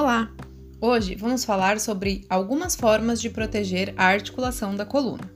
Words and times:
Olá! 0.00 0.32
Hoje 0.80 1.14
vamos 1.14 1.44
falar 1.44 1.78
sobre 1.78 2.24
algumas 2.26 2.74
formas 2.74 3.20
de 3.20 3.28
proteger 3.28 3.92
a 3.98 4.06
articulação 4.06 4.74
da 4.74 4.86
coluna. 4.86 5.30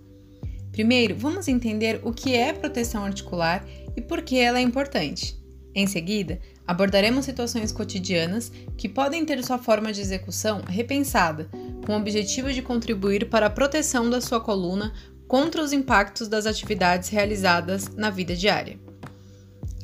Primeiro, 0.73 1.15
vamos 1.15 1.49
entender 1.49 2.01
o 2.03 2.15
que 2.15 2.35
é 2.35 2.51
proteção 2.51 3.05
articular 3.05 3.63
e 3.95 4.01
por 4.01 4.23
que 4.23 4.39
ela 4.39 4.59
é 4.59 4.63
importante. 4.63 5.39
Em 5.75 5.87
seguida, 5.87 6.41
abordaremos 6.67 7.27
situações 7.27 7.73
cotidianas 7.73 8.51
que 8.79 8.89
podem 8.89 9.23
ter 9.27 9.45
sua 9.45 9.59
forma 9.59 9.93
de 9.93 10.01
execução 10.01 10.63
repensada, 10.67 11.47
com 11.85 11.93
o 11.93 12.01
objetivo 12.01 12.51
de 12.51 12.63
contribuir 12.63 13.29
para 13.29 13.49
a 13.49 13.51
proteção 13.51 14.09
da 14.09 14.23
sua 14.23 14.41
coluna 14.41 14.95
contra 15.29 15.63
os 15.63 15.75
impactos 15.75 16.27
das 16.27 16.47
atividades 16.47 17.11
realizadas 17.11 17.91
na 17.95 18.09
vida 18.09 18.35
diária. 18.35 18.79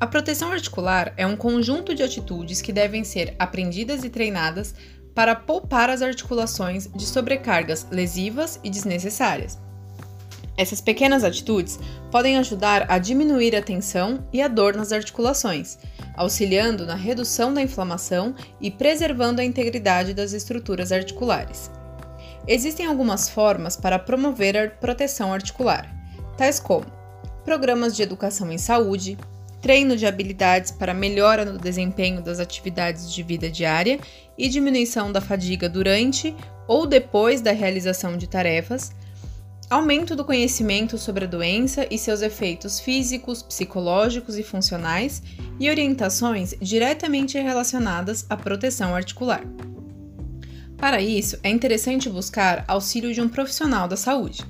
A 0.01 0.07
proteção 0.07 0.51
articular 0.51 1.13
é 1.15 1.27
um 1.27 1.37
conjunto 1.37 1.95
de 1.95 2.03
atitudes 2.03 2.63
que 2.63 2.73
devem 2.73 3.05
ser 3.05 3.35
aprendidas 3.39 4.03
e 4.03 4.09
treinadas 4.09 4.75
para 5.15 5.37
poupar 5.37 5.91
as 5.91 6.01
articulações 6.01 6.89
de 6.97 7.05
sobrecargas 7.05 7.87
lesivas 7.91 8.59
e 8.65 8.71
desnecessárias. 8.71 9.59
Essas 10.57 10.81
pequenas 10.81 11.23
atitudes 11.23 11.79
podem 12.11 12.39
ajudar 12.39 12.91
a 12.91 12.97
diminuir 12.97 13.55
a 13.55 13.61
tensão 13.61 14.27
e 14.33 14.41
a 14.41 14.49
dor 14.49 14.75
nas 14.75 14.91
articulações, 14.91 15.79
auxiliando 16.17 16.87
na 16.87 16.95
redução 16.95 17.53
da 17.53 17.61
inflamação 17.61 18.35
e 18.59 18.71
preservando 18.71 19.43
a 19.43 19.45
integridade 19.45 20.15
das 20.15 20.33
estruturas 20.33 20.93
articulares. 20.93 21.71
Existem 22.49 22.87
algumas 22.87 23.29
formas 23.29 23.77
para 23.77 23.99
promover 23.99 24.57
a 24.57 24.71
proteção 24.71 25.31
articular, 25.31 25.95
tais 26.39 26.59
como 26.59 26.87
programas 27.45 27.95
de 27.95 28.03
educação 28.03 28.51
em 28.51 28.59
saúde, 28.59 29.19
treino 29.61 29.97
de 29.97 30.07
habilidades 30.07 30.71
para 30.71 30.95
melhora 30.95 31.45
no 31.45 31.59
desempenho 31.59 32.23
das 32.23 32.41
atividades 32.41 33.13
de 33.13 33.23
vida 33.23 33.51
diária 33.51 33.99
e 34.37 34.49
diminuição 34.49 35.13
da 35.13 35.21
fadiga 35.21 35.69
durante 35.69 36.35
ou 36.67 36.87
depois 36.87 37.41
da 37.41 37.53
realização 37.53 38.17
de 38.17 38.29
tarefas, 38.29 38.93
aumento 39.69 40.17
do 40.17 40.25
conhecimento 40.25 40.99
sobre 40.99 41.25
a 41.25 41.29
doença 41.29 41.87
e 41.91 41.99
seus 41.99 42.23
efeitos 42.23 42.81
físicos, 42.81 43.43
psicológicos 43.43 44.37
e 44.37 44.43
funcionais 44.43 45.23
e 45.61 45.69
orientações 45.69 46.55
diretamente 46.61 47.39
relacionadas 47.39 48.27
à 48.29 48.37
proteção 48.37 48.95
articular. 48.95 49.43
Para 50.77 51.03
isso, 51.03 51.39
é 51.43 51.51
interessante 51.51 52.09
buscar 52.09 52.65
auxílio 52.67 53.13
de 53.13 53.21
um 53.21 53.29
profissional 53.29 53.87
da 53.87 53.97
saúde. 53.97 54.43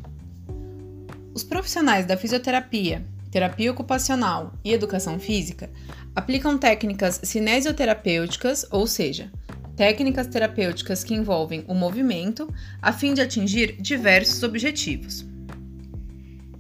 Os 1.35 1.43
profissionais 1.43 2.07
da 2.07 2.17
fisioterapia, 2.17 3.05
terapia 3.31 3.71
ocupacional 3.71 4.53
e 4.65 4.73
educação 4.73 5.19
física 5.19 5.71
aplicam 6.15 6.59
técnicas 6.59 7.21
cinesioterapêuticas, 7.23 8.67
ou 8.71 8.87
seja, 8.87 9.31
técnicas 9.77 10.27
terapêuticas 10.27 11.05
que 11.05 11.15
envolvem 11.15 11.65
o 11.69 11.75
movimento 11.75 12.53
a 12.83 12.93
fim 12.93 13.15
de 13.15 13.21
atingir 13.21 13.81
diversos 13.81 14.43
objetivos. 14.43 15.25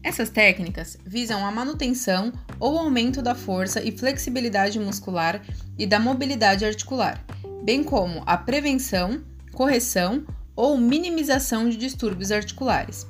Essas 0.02 0.30
técnicas 0.30 0.96
visam 1.04 1.44
a 1.44 1.50
manutenção 1.50 2.32
ou 2.58 2.78
aumento 2.78 3.20
da 3.20 3.34
força 3.34 3.82
e 3.82 3.92
flexibilidade 3.92 4.78
muscular 4.80 5.42
e 5.78 5.86
da 5.86 6.00
mobilidade 6.00 6.64
articular, 6.64 7.22
bem 7.62 7.84
como 7.84 8.22
a 8.24 8.38
prevenção, 8.38 9.22
correção 9.52 10.24
ou 10.56 10.78
minimização 10.78 11.68
de 11.68 11.76
distúrbios 11.76 12.32
articulares 12.32 13.06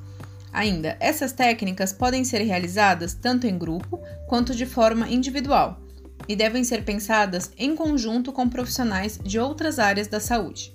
Ainda, 0.51 0.97
essas 0.99 1.31
técnicas 1.31 1.93
podem 1.93 2.23
ser 2.23 2.41
realizadas 2.41 3.13
tanto 3.13 3.47
em 3.47 3.57
grupo 3.57 3.99
quanto 4.27 4.53
de 4.53 4.65
forma 4.65 5.09
individual 5.09 5.79
e 6.27 6.35
devem 6.35 6.63
ser 6.63 6.83
pensadas 6.83 7.51
em 7.57 7.75
conjunto 7.75 8.31
com 8.31 8.49
profissionais 8.49 9.19
de 9.23 9.39
outras 9.39 9.79
áreas 9.79 10.07
da 10.07 10.19
saúde. 10.19 10.73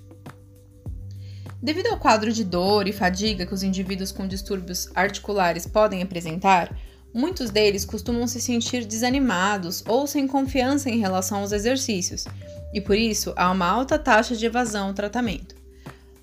Devido 1.61 1.87
ao 1.87 1.97
quadro 1.97 2.31
de 2.31 2.43
dor 2.43 2.87
e 2.87 2.93
fadiga 2.93 3.45
que 3.45 3.53
os 3.53 3.63
indivíduos 3.63 4.11
com 4.11 4.27
distúrbios 4.27 4.89
articulares 4.93 5.65
podem 5.65 6.03
apresentar, 6.03 6.75
muitos 7.13 7.49
deles 7.49 7.83
costumam 7.83 8.27
se 8.27 8.39
sentir 8.39 8.85
desanimados 8.85 9.83
ou 9.87 10.05
sem 10.05 10.27
confiança 10.27 10.89
em 10.89 10.99
relação 10.99 11.39
aos 11.39 11.51
exercícios, 11.51 12.25
e 12.73 12.79
por 12.79 12.95
isso 12.95 13.33
há 13.35 13.51
uma 13.51 13.65
alta 13.65 13.97
taxa 13.97 14.35
de 14.35 14.45
evasão 14.45 14.89
ao 14.89 14.93
tratamento. 14.93 15.56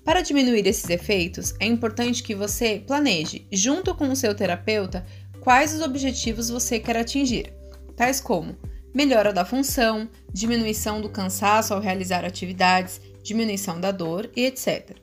Para 0.05 0.21
diminuir 0.21 0.67
esses 0.67 0.87
efeitos, 0.87 1.55
é 1.59 1.65
importante 1.65 2.21
que 2.21 2.35
você 2.35 2.83
planeje, 2.85 3.47
junto 3.51 3.95
com 3.95 4.07
o 4.09 4.15
seu 4.15 4.35
terapeuta, 4.35 5.03
quais 5.41 5.73
os 5.73 5.81
objetivos 5.81 6.47
você 6.47 6.79
quer 6.79 6.95
atingir, 6.95 7.51
tais 7.97 8.21
como 8.21 8.55
melhora 8.93 9.33
da 9.33 9.43
função, 9.43 10.07
diminuição 10.31 11.01
do 11.01 11.09
cansaço 11.09 11.73
ao 11.73 11.81
realizar 11.81 12.23
atividades, 12.23 13.01
diminuição 13.23 13.81
da 13.81 13.91
dor 13.91 14.29
e 14.35 14.45
etc. 14.45 14.95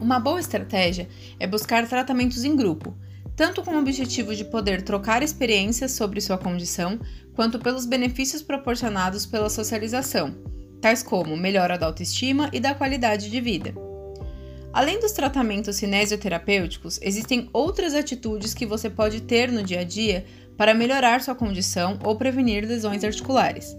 Uma 0.00 0.18
boa 0.18 0.40
estratégia 0.40 1.08
é 1.38 1.46
buscar 1.46 1.88
tratamentos 1.88 2.44
em 2.44 2.56
grupo, 2.56 2.94
tanto 3.36 3.62
com 3.62 3.70
o 3.70 3.78
objetivo 3.78 4.34
de 4.34 4.44
poder 4.44 4.82
trocar 4.82 5.22
experiências 5.22 5.92
sobre 5.92 6.20
sua 6.20 6.36
condição, 6.36 7.00
quanto 7.34 7.58
pelos 7.58 7.86
benefícios 7.86 8.42
proporcionados 8.42 9.24
pela 9.24 9.48
socialização, 9.48 10.34
tais 10.80 11.02
como 11.02 11.36
melhora 11.36 11.78
da 11.78 11.86
autoestima 11.86 12.50
e 12.52 12.60
da 12.60 12.74
qualidade 12.74 13.30
de 13.30 13.40
vida. 13.40 13.72
Além 14.72 14.98
dos 14.98 15.12
tratamentos 15.12 15.76
cinesioterapêuticos, 15.76 16.98
existem 17.02 17.50
outras 17.52 17.92
atitudes 17.94 18.54
que 18.54 18.64
você 18.64 18.88
pode 18.88 19.20
ter 19.20 19.52
no 19.52 19.62
dia 19.62 19.80
a 19.80 19.84
dia 19.84 20.24
para 20.56 20.72
melhorar 20.72 21.20
sua 21.20 21.34
condição 21.34 21.98
ou 22.02 22.16
prevenir 22.16 22.66
lesões 22.66 23.04
articulares. 23.04 23.76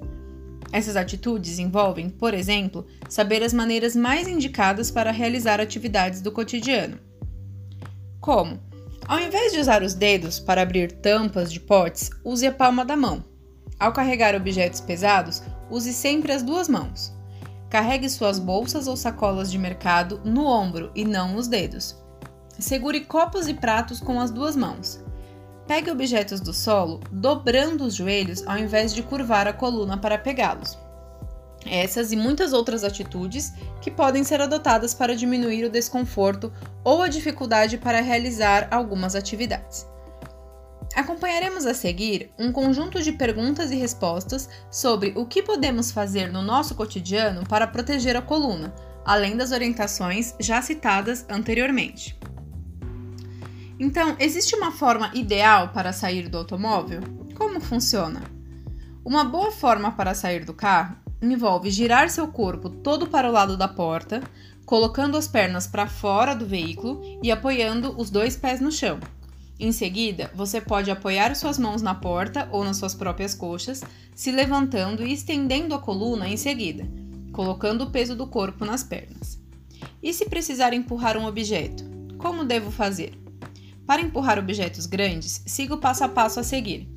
Essas 0.72 0.96
atitudes 0.96 1.58
envolvem, 1.58 2.10
por 2.10 2.34
exemplo, 2.34 2.86
saber 3.10 3.44
as 3.44 3.54
maneiras 3.54 3.96
mais 3.96 4.28
indicadas 4.28 4.92
para 4.92 5.12
realizar 5.12 5.60
atividades 5.60 6.22
do 6.22 6.32
cotidiano. 6.32 7.00
Como? 8.20 8.60
Ao 9.08 9.20
invés 9.20 9.52
de 9.52 9.60
usar 9.60 9.84
os 9.84 9.94
dedos 9.94 10.40
para 10.40 10.62
abrir 10.62 10.92
tampas 10.92 11.52
de 11.52 11.60
potes, 11.60 12.10
use 12.24 12.46
a 12.46 12.52
palma 12.52 12.86
da 12.86 12.96
mão. 12.96 13.24
Ao 13.80 13.92
carregar 13.92 14.36
objetos 14.36 14.80
pesados, 14.80 15.44
use 15.70 15.92
sempre 15.92 16.32
as 16.32 16.42
duas 16.42 16.70
mãos. 16.70 17.12
Carregue 17.74 18.08
suas 18.08 18.38
bolsas 18.38 18.86
ou 18.86 18.96
sacolas 18.96 19.50
de 19.50 19.58
mercado 19.58 20.22
no 20.24 20.46
ombro 20.46 20.92
e 20.94 21.04
não 21.04 21.34
nos 21.34 21.48
dedos. 21.48 21.98
Segure 22.60 23.02
copos 23.02 23.48
e 23.48 23.54
pratos 23.56 24.00
com 24.00 24.20
as 24.20 24.30
duas 24.30 24.56
mãos. 24.56 25.04
Pegue 25.66 25.90
objetos 25.90 26.40
do 26.40 26.54
solo 26.54 27.00
dobrando 27.12 27.84
os 27.84 27.96
joelhos 27.96 28.46
ao 28.46 28.60
invés 28.60 28.94
de 28.94 29.02
curvar 29.02 29.48
a 29.48 29.54
coluna 29.54 29.98
para 29.98 30.20
pegá-los. 30.20 30.78
Essas 31.66 32.12
e 32.12 32.16
muitas 32.16 32.54
outras 32.54 32.84
atitudes 32.84 33.52
que 33.82 33.90
podem 33.90 34.24
ser 34.24 34.40
adotadas 34.40 34.94
para 34.94 35.16
diminuir 35.16 35.66
o 35.66 35.72
desconforto 35.72 36.54
ou 36.84 37.02
a 37.02 37.08
dificuldade 37.08 37.80
para 37.80 38.02
realizar 38.02 38.68
algumas 38.70 39.16
atividades. 39.16 39.88
Acompanharemos 40.96 41.66
a 41.66 41.74
seguir 41.74 42.30
um 42.38 42.52
conjunto 42.52 43.02
de 43.02 43.12
perguntas 43.12 43.72
e 43.72 43.76
respostas 43.76 44.48
sobre 44.70 45.12
o 45.16 45.26
que 45.26 45.42
podemos 45.42 45.92
fazer 45.92 46.32
no 46.32 46.42
nosso 46.42 46.76
cotidiano 46.76 47.44
para 47.48 47.66
proteger 47.66 48.16
a 48.16 48.22
coluna, 48.22 48.74
além 49.04 49.36
das 49.36 49.52
orientações 49.52 50.36
já 50.40 50.62
citadas 50.62 51.26
anteriormente. 51.28 52.18
Então, 53.80 54.16
existe 54.20 54.56
uma 54.56 54.72
forma 54.72 55.10
ideal 55.16 55.70
para 55.70 55.92
sair 55.92 56.30
do 56.30 56.38
automóvel? 56.38 57.02
Como 57.36 57.60
funciona? 57.60 58.22
Uma 59.04 59.24
boa 59.24 59.52
forma 59.52 59.92
para 59.92 60.14
sair 60.14 60.46
do 60.46 60.54
carro 60.54 60.96
envolve 61.22 61.72
girar 61.72 62.10
seu 62.10 62.28
corpo 62.28 62.70
todo 62.70 63.08
para 63.08 63.28
o 63.28 63.32
lado 63.32 63.58
da 63.58 63.68
porta, 63.68 64.22
colocando 64.66 65.18
as 65.18 65.28
pernas 65.28 65.66
para 65.66 65.88
fora 65.88 66.36
do 66.36 66.46
veículo 66.46 67.02
e 67.22 67.32
apoiando 67.32 68.00
os 68.00 68.10
dois 68.10 68.38
pés 68.38 68.62
no 68.62 68.72
chão. 68.72 69.00
Em 69.60 69.72
seguida, 69.72 70.32
você 70.36 70.60
pode 70.60 70.90
apoiar 70.90 71.36
suas 71.36 71.60
mãos 71.60 71.82
na 71.82 71.94
porta 71.94 72.50
ou 72.52 72.64
nas 72.64 72.78
suas 72.78 72.96
próprias 72.96 73.34
coxas, 73.36 73.82
se 74.16 74.32
levantando 74.32 75.06
e 75.06 75.14
estendendo 75.14 75.76
a 75.76 75.80
coluna 75.80 76.28
em 76.28 76.38
seguida, 76.38 76.88
colocando 77.32 77.84
o 77.84 77.92
peso 77.92 78.16
do 78.16 78.28
corpo 78.28 78.66
nas 78.66 78.84
pernas. 78.84 79.40
E 80.02 80.14
se 80.14 80.26
precisar 80.26 80.74
empurrar 80.74 81.18
um 81.18 81.26
objeto, 81.26 81.84
como 82.18 82.44
devo 82.44 82.72
fazer? 82.72 83.18
Para 83.86 84.02
empurrar 84.02 84.40
objetos 84.40 84.86
grandes, 84.86 85.44
siga 85.46 85.76
o 85.76 85.80
passo 85.80 86.04
a 86.04 86.10
passo 86.10 86.40
a 86.40 86.44
seguir. 86.44 86.90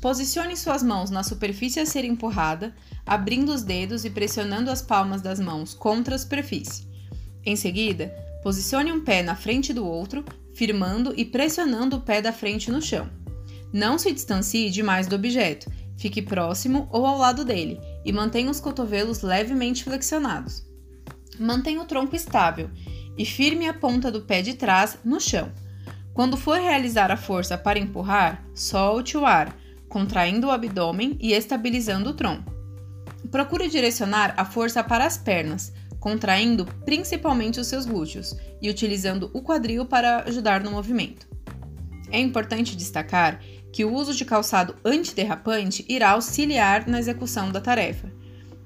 Posicione 0.00 0.56
suas 0.56 0.82
mãos 0.82 1.10
na 1.10 1.24
superfície 1.24 1.80
a 1.80 1.86
ser 1.86 2.04
empurrada, 2.04 2.74
abrindo 3.04 3.52
os 3.52 3.62
dedos 3.62 4.04
e 4.04 4.10
pressionando 4.10 4.70
as 4.70 4.80
palmas 4.80 5.20
das 5.20 5.40
mãos 5.40 5.74
contra 5.74 6.14
a 6.14 6.18
superfície. 6.18 6.86
Em 7.44 7.56
seguida, 7.56 8.14
posicione 8.42 8.92
um 8.92 9.00
pé 9.00 9.22
na 9.22 9.34
frente 9.34 9.72
do 9.72 9.84
outro, 9.84 10.24
firmando 10.58 11.14
e 11.16 11.24
pressionando 11.24 11.98
o 11.98 12.00
pé 12.00 12.20
da 12.20 12.32
frente 12.32 12.68
no 12.68 12.82
chão. 12.82 13.08
Não 13.72 13.96
se 13.96 14.12
distancie 14.12 14.70
demais 14.70 15.06
do 15.06 15.14
objeto, 15.14 15.70
fique 15.96 16.20
próximo 16.20 16.88
ou 16.90 17.06
ao 17.06 17.16
lado 17.16 17.44
dele 17.44 17.80
e 18.04 18.12
mantenha 18.12 18.50
os 18.50 18.58
cotovelos 18.58 19.22
levemente 19.22 19.84
flexionados. 19.84 20.66
Mantenha 21.38 21.80
o 21.80 21.84
tronco 21.84 22.16
estável 22.16 22.68
e 23.16 23.24
firme 23.24 23.68
a 23.68 23.72
ponta 23.72 24.10
do 24.10 24.22
pé 24.22 24.42
de 24.42 24.54
trás 24.54 24.98
no 25.04 25.20
chão. 25.20 25.52
Quando 26.12 26.36
for 26.36 26.58
realizar 26.58 27.12
a 27.12 27.16
força 27.16 27.56
para 27.56 27.78
empurrar, 27.78 28.44
solte 28.52 29.16
o 29.16 29.24
ar, 29.24 29.56
contraindo 29.88 30.48
o 30.48 30.50
abdômen 30.50 31.16
e 31.20 31.34
estabilizando 31.34 32.10
o 32.10 32.14
tronco. 32.14 32.52
Procure 33.30 33.68
direcionar 33.68 34.34
a 34.36 34.44
força 34.44 34.82
para 34.82 35.06
as 35.06 35.16
pernas, 35.16 35.72
contraindo 36.08 36.64
principalmente 36.86 37.60
os 37.60 37.66
seus 37.66 37.84
glúteos 37.84 38.34
e 38.62 38.70
utilizando 38.70 39.30
o 39.34 39.42
quadril 39.42 39.84
para 39.84 40.22
ajudar 40.22 40.64
no 40.64 40.70
movimento. 40.70 41.28
É 42.10 42.18
importante 42.18 42.74
destacar 42.74 43.40
que 43.70 43.84
o 43.84 43.92
uso 43.92 44.14
de 44.14 44.24
calçado 44.24 44.74
antiderrapante 44.82 45.84
irá 45.86 46.12
auxiliar 46.12 46.88
na 46.88 46.98
execução 46.98 47.52
da 47.52 47.60
tarefa. 47.60 48.10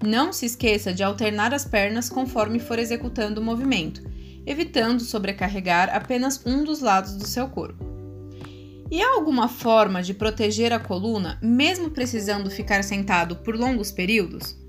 Não 0.07 0.33
se 0.33 0.47
esqueça 0.47 0.95
de 0.95 1.03
alternar 1.03 1.53
as 1.53 1.65
pernas 1.65 2.09
conforme 2.09 2.61
for 2.61 2.79
executando 2.79 3.41
o 3.41 3.45
movimento, 3.45 4.09
evitando 4.47 5.01
sobrecarregar 5.01 5.91
apenas 5.93 6.41
um 6.47 6.63
dos 6.63 6.79
lados 6.79 7.17
do 7.17 7.27
seu 7.27 7.49
corpo. 7.49 7.85
E 8.89 9.03
há 9.03 9.15
alguma 9.15 9.49
forma 9.49 10.01
de 10.01 10.15
proteger 10.15 10.73
a 10.73 10.79
coluna, 10.79 11.41
mesmo 11.43 11.91
precisando 11.91 12.49
ficar 12.49 12.85
sentado 12.85 13.35
por 13.37 13.57
longos 13.57 13.91
períodos? 13.91 14.62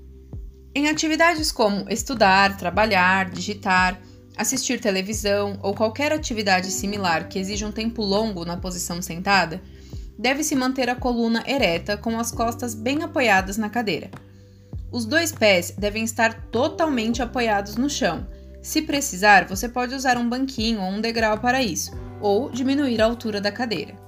Em 0.76 0.88
atividades 0.88 1.52
como 1.52 1.88
estudar, 1.88 2.56
trabalhar, 2.56 3.30
digitar, 3.30 4.00
assistir 4.36 4.80
televisão 4.80 5.56
ou 5.62 5.72
qualquer 5.72 6.12
atividade 6.12 6.68
similar 6.72 7.28
que 7.28 7.38
exija 7.38 7.64
um 7.64 7.70
tempo 7.70 8.02
longo 8.02 8.44
na 8.44 8.56
posição 8.56 9.00
sentada, 9.00 9.62
deve-se 10.18 10.56
manter 10.56 10.90
a 10.90 10.96
coluna 10.96 11.44
ereta 11.46 11.96
com 11.96 12.18
as 12.18 12.32
costas 12.32 12.74
bem 12.74 13.04
apoiadas 13.04 13.56
na 13.56 13.70
cadeira. 13.70 14.10
Os 14.90 15.04
dois 15.04 15.30
pés 15.30 15.70
devem 15.78 16.02
estar 16.02 16.34
totalmente 16.50 17.22
apoiados 17.22 17.76
no 17.76 17.88
chão. 17.88 18.26
Se 18.60 18.82
precisar, 18.82 19.46
você 19.46 19.68
pode 19.68 19.94
usar 19.94 20.18
um 20.18 20.28
banquinho 20.28 20.80
ou 20.80 20.88
um 20.88 21.00
degrau 21.00 21.38
para 21.38 21.62
isso, 21.62 21.92
ou 22.20 22.50
diminuir 22.50 23.00
a 23.00 23.04
altura 23.04 23.40
da 23.40 23.52
cadeira. 23.52 24.03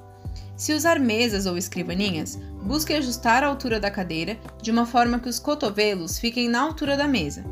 Se 0.56 0.72
usar 0.72 0.98
mesas 0.98 1.44
ou 1.44 1.58
escrivaninhas, 1.58 2.36
busque 2.62 2.94
ajustar 2.94 3.44
a 3.44 3.46
altura 3.46 3.78
da 3.78 3.90
cadeira 3.90 4.38
de 4.62 4.70
uma 4.70 4.86
forma 4.86 5.18
que 5.18 5.28
os 5.28 5.38
cotovelos 5.38 6.18
fiquem 6.18 6.48
na 6.48 6.62
altura 6.62 6.96
da 6.96 7.06
mesa. 7.06 7.44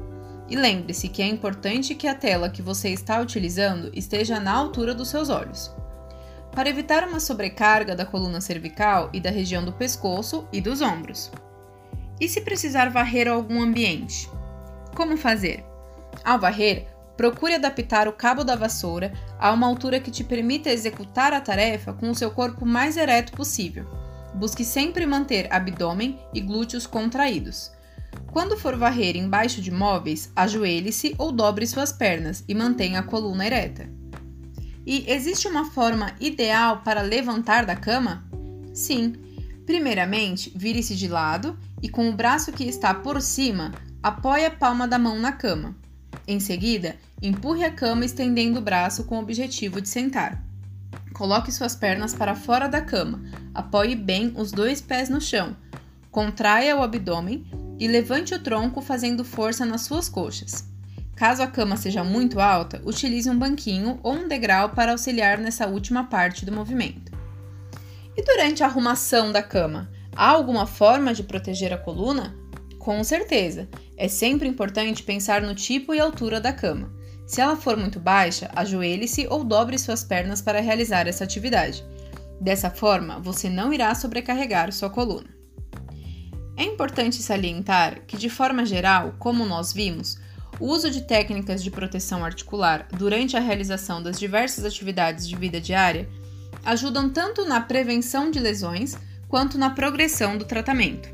E 0.48 0.56
lembre-se 0.56 1.08
que 1.08 1.20
é 1.20 1.26
importante 1.26 1.94
que 1.94 2.08
a 2.08 2.14
tela 2.14 2.48
que 2.48 2.62
você 2.62 2.88
está 2.88 3.20
utilizando 3.20 3.90
esteja 3.94 4.40
na 4.40 4.52
altura 4.52 4.94
dos 4.94 5.08
seus 5.08 5.28
olhos. 5.28 5.70
Para 6.52 6.70
evitar 6.70 7.06
uma 7.06 7.20
sobrecarga 7.20 7.94
da 7.94 8.06
coluna 8.06 8.40
cervical 8.40 9.10
e 9.12 9.20
da 9.20 9.30
região 9.30 9.64
do 9.64 9.72
pescoço 9.72 10.48
e 10.52 10.60
dos 10.60 10.80
ombros. 10.80 11.30
E 12.18 12.28
se 12.28 12.40
precisar 12.40 12.90
varrer 12.90 13.28
algum 13.28 13.60
ambiente? 13.60 14.30
Como 14.94 15.16
fazer? 15.16 15.64
Ao 16.24 16.38
varrer, 16.38 16.86
Procure 17.16 17.55
adaptar 17.55 18.08
o 18.08 18.12
cabo 18.12 18.43
da 18.43 18.56
vassoura 18.56 19.12
a 19.38 19.52
uma 19.52 19.66
altura 19.66 20.00
que 20.00 20.11
te 20.11 20.25
permita 20.25 20.70
executar 20.70 21.32
a 21.32 21.40
tarefa 21.40 21.93
com 21.93 22.11
o 22.11 22.14
seu 22.14 22.31
corpo 22.31 22.66
mais 22.66 22.96
ereto 22.96 23.32
possível. 23.32 23.87
Busque 24.34 24.64
sempre 24.64 25.06
manter 25.06 25.46
abdômen 25.52 26.19
e 26.34 26.40
glúteos 26.40 26.87
contraídos. 26.87 27.70
Quando 28.32 28.56
for 28.56 28.76
varrer 28.76 29.16
embaixo 29.16 29.61
de 29.61 29.70
móveis, 29.70 30.32
ajoelhe-se 30.34 31.14
ou 31.19 31.31
dobre 31.31 31.66
suas 31.66 31.93
pernas 31.93 32.43
e 32.49 32.55
mantenha 32.55 32.99
a 32.99 33.02
coluna 33.02 33.46
ereta. 33.46 33.88
E 34.87 35.11
existe 35.11 35.46
uma 35.46 35.70
forma 35.70 36.12
ideal 36.20 36.82
para 36.82 37.00
levantar 37.00 37.64
da 37.64 37.76
cama? 37.76 38.25
Sim. 38.75 39.14
Primeiramente, 39.64 40.52
vire-se 40.55 40.94
de 40.94 41.08
lado 41.08 41.58
e 41.81 41.88
com 41.88 42.11
o 42.11 42.12
braço 42.12 42.52
que 42.52 42.64
está 42.64 42.93
por 42.93 43.22
cima, 43.22 43.72
apoie 44.02 44.44
a 44.44 44.50
palma 44.50 44.87
da 44.87 44.99
mão 44.99 45.19
na 45.19 45.32
cama. 45.32 45.75
Em 46.26 46.40
seguida, 46.40 46.96
empurre 47.22 47.64
a 47.64 47.70
cama 47.70 48.05
estendendo 48.05 48.58
o 48.58 48.62
braço 48.62 49.05
com 49.05 49.19
o 49.19 49.22
objetivo 49.22 49.81
de 49.81 49.88
sentar. 49.88 50.43
Coloque 51.12 51.52
suas 51.52 51.76
pernas 51.76 52.14
para 52.14 52.34
fora 52.34 52.69
da 52.69 52.81
cama, 52.81 53.22
apoie 53.55 53.94
bem 53.94 54.32
os 54.37 54.50
dois 54.50 54.81
pés 54.81 55.08
no 55.08 55.20
chão, 55.20 55.56
contraia 56.11 56.76
o 56.76 56.82
abdômen 56.82 57.46
e 57.78 57.87
levante 57.87 58.34
o 58.34 58.38
tronco 58.38 58.81
fazendo 58.81 59.25
força 59.25 59.64
nas 59.64 59.82
suas 59.82 60.08
coxas. 60.08 60.64
Caso 61.14 61.43
a 61.43 61.46
cama 61.46 61.76
seja 61.76 62.02
muito 62.02 62.40
alta, 62.40 62.82
utilize 62.84 63.31
um 63.31 63.38
banquinho 63.38 64.00
ou 64.02 64.14
um 64.14 64.28
degrau 64.28 64.70
para 64.70 64.93
auxiliar 64.93 65.38
nessa 65.38 65.66
última 65.66 66.05
parte 66.05 66.44
do 66.44 66.52
movimento. 66.52 67.12
E 68.16 68.22
durante 68.22 68.62
a 68.62 68.66
arrumação 68.66 69.31
da 69.31 69.43
cama, 69.43 69.88
há 70.14 70.28
alguma 70.28 70.66
forma 70.66 71.14
de 71.14 71.22
proteger 71.22 71.72
a 71.72 71.78
coluna? 71.78 72.34
Com 72.84 73.02
certeza, 73.02 73.66
é 73.96 74.08
sempre 74.08 74.46
importante 74.46 75.02
pensar 75.02 75.40
no 75.40 75.54
tipo 75.54 75.94
e 75.94 75.98
altura 75.98 76.38
da 76.38 76.52
cama. 76.52 76.92
Se 77.26 77.40
ela 77.40 77.56
for 77.56 77.78
muito 77.78 77.98
baixa, 77.98 78.50
ajoelhe-se 78.54 79.26
ou 79.28 79.42
dobre 79.42 79.78
suas 79.78 80.04
pernas 80.04 80.42
para 80.42 80.60
realizar 80.60 81.08
essa 81.08 81.25
atividade. 81.25 81.82
Dessa 82.38 82.69
forma, 82.69 83.19
você 83.19 83.48
não 83.48 83.72
irá 83.72 83.94
sobrecarregar 83.94 84.70
sua 84.70 84.90
coluna. 84.90 85.34
É 86.58 86.64
importante 86.64 87.22
salientar 87.22 88.02
que, 88.06 88.19
de 88.19 88.28
forma 88.28 88.66
geral, 88.66 89.14
como 89.19 89.46
nós 89.46 89.72
vimos, 89.72 90.19
o 90.60 90.66
uso 90.66 90.90
de 90.90 91.06
técnicas 91.06 91.62
de 91.62 91.70
proteção 91.70 92.22
articular 92.22 92.87
durante 92.92 93.34
a 93.34 93.40
realização 93.40 94.02
das 94.02 94.20
diversas 94.20 94.62
atividades 94.62 95.26
de 95.26 95.34
vida 95.37 95.58
diária 95.58 96.06
ajudam 96.62 97.08
tanto 97.08 97.46
na 97.46 97.62
prevenção 97.62 98.30
de 98.30 98.38
lesões 98.38 98.94
quanto 99.26 99.56
na 99.56 99.70
progressão 99.70 100.37
do 100.37 100.44
tratamento. 100.44 101.13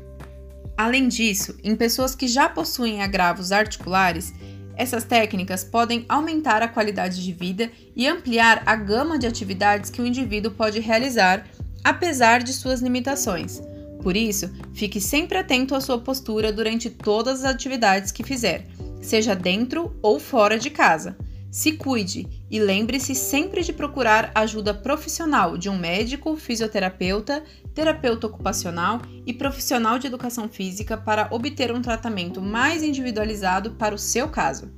Além 0.81 1.07
disso, 1.07 1.55
em 1.63 1.75
pessoas 1.75 2.15
que 2.15 2.27
já 2.27 2.49
possuem 2.49 3.03
agravos 3.03 3.51
articulares, 3.51 4.33
essas 4.75 5.03
técnicas 5.03 5.63
podem 5.63 6.03
aumentar 6.09 6.63
a 6.63 6.67
qualidade 6.67 7.23
de 7.23 7.31
vida 7.31 7.71
e 7.95 8.07
ampliar 8.07 8.63
a 8.65 8.75
gama 8.75 9.19
de 9.19 9.27
atividades 9.27 9.91
que 9.91 10.01
o 10.01 10.07
indivíduo 10.07 10.49
pode 10.49 10.79
realizar, 10.79 11.45
apesar 11.83 12.41
de 12.41 12.51
suas 12.51 12.81
limitações. 12.81 13.61
Por 14.01 14.17
isso, 14.17 14.49
fique 14.73 14.99
sempre 14.99 15.37
atento 15.37 15.75
à 15.75 15.81
sua 15.81 15.99
postura 15.99 16.51
durante 16.51 16.89
todas 16.89 17.45
as 17.45 17.51
atividades 17.53 18.11
que 18.11 18.23
fizer, 18.23 18.65
seja 19.03 19.35
dentro 19.35 19.95
ou 20.01 20.19
fora 20.19 20.57
de 20.57 20.71
casa. 20.71 21.15
Se 21.51 21.73
cuide 21.73 22.25
e 22.49 22.61
lembre-se 22.61 23.13
sempre 23.13 23.61
de 23.61 23.73
procurar 23.73 24.31
ajuda 24.33 24.73
profissional 24.73 25.57
de 25.57 25.67
um 25.67 25.77
médico, 25.77 26.37
fisioterapeuta, 26.37 27.43
terapeuta 27.75 28.27
ocupacional 28.27 29.01
e 29.25 29.33
profissional 29.33 29.99
de 29.99 30.07
educação 30.07 30.47
física 30.47 30.95
para 30.95 31.27
obter 31.29 31.69
um 31.73 31.81
tratamento 31.81 32.41
mais 32.41 32.81
individualizado 32.81 33.71
para 33.71 33.93
o 33.93 33.97
seu 33.97 34.29
caso. 34.29 34.71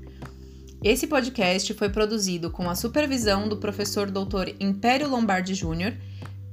Esse 0.84 1.06
podcast 1.06 1.72
foi 1.76 1.90
produzido 1.90 2.50
com 2.50 2.68
a 2.68 2.74
supervisão 2.76 3.48
do 3.48 3.58
professor 3.58 4.10
Dr. 4.10 4.56
Império 4.60 5.08
Lombardi 5.08 5.54
Júnior, 5.54 5.94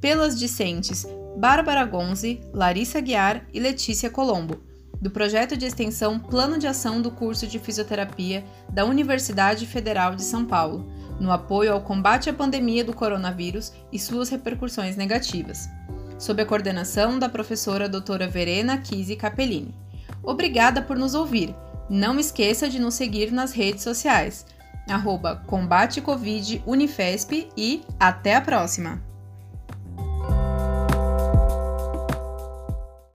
pelas 0.02 0.38
discentes 0.38 1.06
Bárbara 1.38 1.84
Gonzi, 1.86 2.40
Larissa 2.52 3.00
Guiar 3.00 3.46
e 3.54 3.58
Letícia 3.58 4.10
Colombo 4.10 4.69
do 5.00 5.10
projeto 5.10 5.56
de 5.56 5.64
extensão 5.64 6.18
Plano 6.18 6.58
de 6.58 6.66
Ação 6.66 7.00
do 7.00 7.10
curso 7.10 7.46
de 7.46 7.58
Fisioterapia 7.58 8.44
da 8.68 8.84
Universidade 8.84 9.66
Federal 9.66 10.14
de 10.14 10.22
São 10.22 10.44
Paulo, 10.44 10.86
no 11.18 11.30
apoio 11.30 11.72
ao 11.72 11.80
combate 11.80 12.28
à 12.28 12.32
pandemia 12.32 12.84
do 12.84 12.94
coronavírus 12.94 13.72
e 13.92 13.98
suas 13.98 14.28
repercussões 14.28 14.96
negativas, 14.96 15.68
sob 16.18 16.42
a 16.42 16.46
coordenação 16.46 17.18
da 17.18 17.28
professora 17.28 17.88
doutora 17.88 18.28
Verena 18.28 18.78
Kise 18.78 19.16
Capellini. 19.16 19.74
Obrigada 20.22 20.82
por 20.82 20.98
nos 20.98 21.14
ouvir. 21.14 21.54
Não 21.88 22.18
esqueça 22.18 22.68
de 22.68 22.78
nos 22.78 22.94
seguir 22.94 23.32
nas 23.32 23.52
redes 23.52 23.82
sociais, 23.82 24.46
arroba 24.88 25.42
Combate 25.46 26.00
Covid 26.00 26.62
Unifesp 26.66 27.48
e 27.56 27.82
até 27.98 28.36
a 28.36 28.40
próxima! 28.40 29.09